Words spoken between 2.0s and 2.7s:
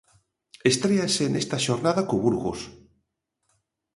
co Burgos.